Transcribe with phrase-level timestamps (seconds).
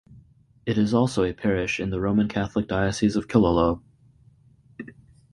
[0.65, 3.83] It is also a parish in the Roman Catholic Diocese of Killaloe.